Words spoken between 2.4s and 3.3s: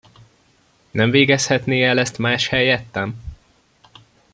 helyettem?